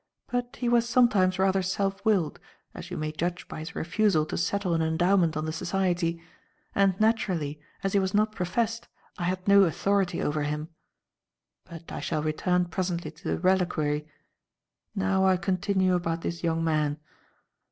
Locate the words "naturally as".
6.99-7.93